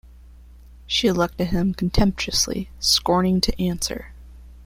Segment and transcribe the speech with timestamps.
[0.87, 4.13] She looked at him contemptuously, scorning to answer.